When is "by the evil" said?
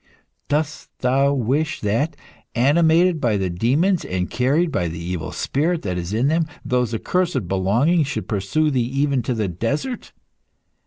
4.71-5.31